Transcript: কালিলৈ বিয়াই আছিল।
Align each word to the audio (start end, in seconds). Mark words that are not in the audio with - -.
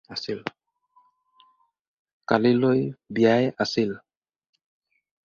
কালিলৈ 2.29 2.79
বিয়াই 3.13 3.45
আছিল। 3.67 3.91